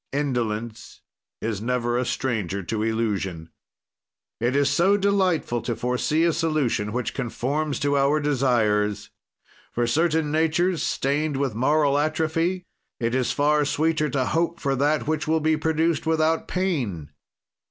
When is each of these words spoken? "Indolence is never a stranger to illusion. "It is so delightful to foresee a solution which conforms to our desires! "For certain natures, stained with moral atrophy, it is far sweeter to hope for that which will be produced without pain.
"Indolence 0.13 0.99
is 1.43 1.61
never 1.61 1.95
a 1.95 2.05
stranger 2.05 2.63
to 2.63 2.81
illusion. 2.81 3.51
"It 4.39 4.55
is 4.55 4.67
so 4.67 4.97
delightful 4.97 5.61
to 5.61 5.75
foresee 5.75 6.23
a 6.23 6.33
solution 6.33 6.91
which 6.91 7.13
conforms 7.13 7.79
to 7.81 7.95
our 7.95 8.19
desires! 8.19 9.11
"For 9.73 9.85
certain 9.85 10.31
natures, 10.31 10.81
stained 10.81 11.37
with 11.37 11.53
moral 11.53 11.99
atrophy, 11.99 12.63
it 12.99 13.13
is 13.13 13.31
far 13.31 13.63
sweeter 13.63 14.09
to 14.09 14.25
hope 14.25 14.59
for 14.59 14.75
that 14.75 15.05
which 15.05 15.27
will 15.27 15.39
be 15.39 15.55
produced 15.55 16.07
without 16.07 16.47
pain. 16.47 17.11